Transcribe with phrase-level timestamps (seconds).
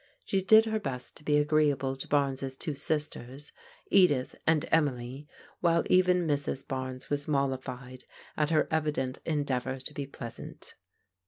[0.25, 3.53] She did her best to be agreeable to Barnes' two sisters,
[3.91, 5.27] Edith and Emily,
[5.59, 6.67] while even Mrs.
[6.67, 10.73] Barnes was mollified at her evident endeavour to be pleasant.